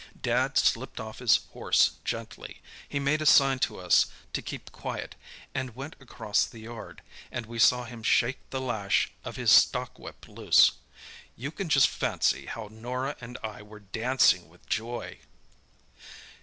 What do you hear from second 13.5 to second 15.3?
were dancing with joy!